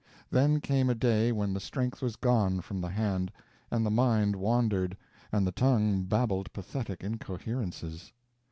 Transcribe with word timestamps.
Then 0.31 0.61
came 0.61 0.89
a 0.89 0.95
day 0.95 1.31
when 1.31 1.53
the 1.53 1.59
strength 1.59 2.01
was 2.01 2.15
gone 2.15 2.61
from 2.61 2.81
the 2.81 2.89
hand, 2.89 3.31
and 3.69 3.85
the 3.85 3.91
mind 3.91 4.35
wandered, 4.35 4.97
and 5.31 5.45
the 5.45 5.51
tongue 5.51 6.05
babbled 6.05 6.51
pathetic 6.53 7.03
incoherences. 7.03 8.11